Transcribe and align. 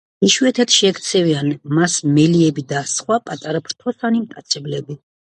იშვიათად 0.25 0.71
შეექცევიან 0.75 1.51
მას 1.79 1.97
მელიები 2.15 2.63
და 2.71 2.81
სხვა 2.93 3.19
პატარა 3.29 3.63
ფრთოსანი 3.69 4.23
მტაცებლები. 4.25 4.99